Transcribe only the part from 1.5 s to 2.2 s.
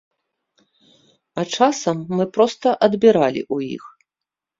часам